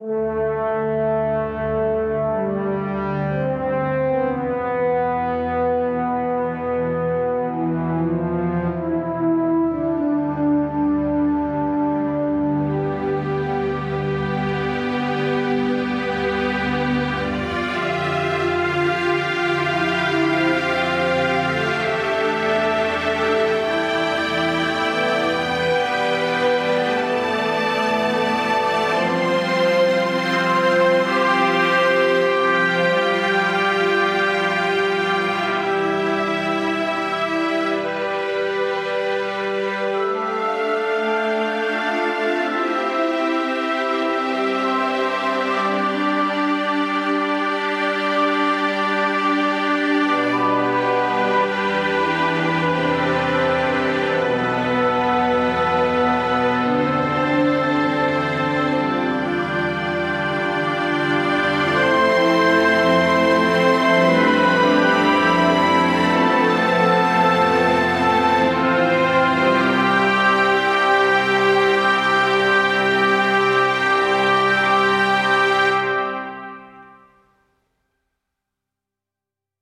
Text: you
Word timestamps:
you 0.00 0.29